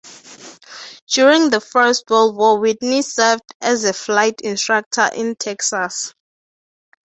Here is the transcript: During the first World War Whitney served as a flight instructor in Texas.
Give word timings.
During 1.11 1.51
the 1.51 1.61
first 1.61 2.09
World 2.09 2.35
War 2.35 2.57
Whitney 2.59 3.03
served 3.03 3.43
as 3.61 3.83
a 3.83 3.93
flight 3.93 4.41
instructor 4.43 5.07
in 5.15 5.35
Texas. 5.35 6.15